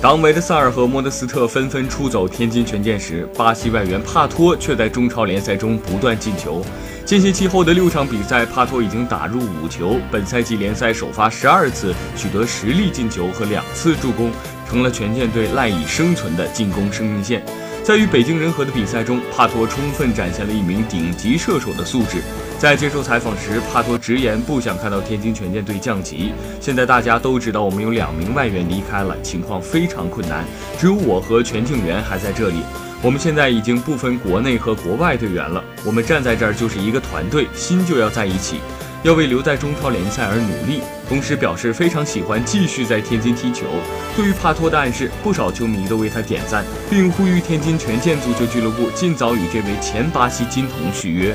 [0.00, 6.64] 当维德塞尔和莫德斯特纷纷出走天津权健时，巴西外援帕托却在中超联赛中不断进球。
[7.04, 14.30] 间歇期后的六场比赛，帕托已经打入五球，本赛季联赛首发十二次，取得十粒进球和两次助攻，
[14.70, 17.42] 成了权健队赖以生存的进攻生命线。
[17.88, 22.18] 在与北京人和的比赛中，帕托充分展现了一名顶级射手的素质。
[22.58, 26.30] 在接受采访时，帕托直言不想看到天津权健队降级。
[26.60, 30.44] 现在大家都知道我们有两名外援离开了，情况非常困难，
[30.78, 32.56] 只有我和全敬元还在这里。
[33.00, 38.60] 我们现在已经不分国内和国外队员了，我们站在这儿就是一个团队，心就要在一起，
[39.02, 40.80] 要为留在中超联赛而努力。
[41.08, 43.64] 同时表示非常喜欢继续在天津踢球。
[44.16, 51.34] 对于帕托的暗示，不少球迷都为他点赞，并呼吁天津权健足球俱乐部尽早与这位前巴西金童续约。